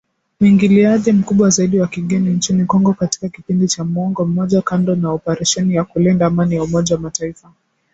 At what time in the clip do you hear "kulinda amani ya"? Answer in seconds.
5.83-6.63